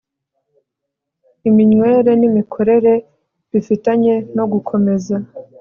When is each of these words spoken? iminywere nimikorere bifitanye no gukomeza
iminywere 1.49 2.11
nimikorere 2.19 2.93
bifitanye 3.51 4.13
no 4.35 4.45
gukomeza 4.51 5.15